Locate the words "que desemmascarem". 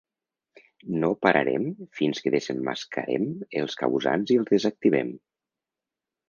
2.23-3.29